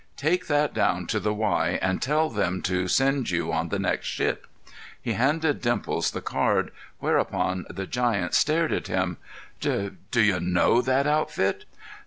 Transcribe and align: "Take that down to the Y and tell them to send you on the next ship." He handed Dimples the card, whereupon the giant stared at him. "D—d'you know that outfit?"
"Take 0.17 0.47
that 0.47 0.73
down 0.73 1.05
to 1.05 1.19
the 1.19 1.31
Y 1.31 1.77
and 1.79 2.01
tell 2.01 2.31
them 2.31 2.63
to 2.63 2.87
send 2.87 3.29
you 3.29 3.53
on 3.53 3.69
the 3.69 3.77
next 3.77 4.07
ship." 4.07 4.47
He 4.99 5.13
handed 5.13 5.61
Dimples 5.61 6.09
the 6.09 6.21
card, 6.21 6.71
whereupon 6.97 7.67
the 7.69 7.85
giant 7.85 8.33
stared 8.33 8.71
at 8.73 8.87
him. 8.87 9.17
"D—d'you 9.59 10.39
know 10.39 10.81
that 10.81 11.05
outfit?" 11.05 11.65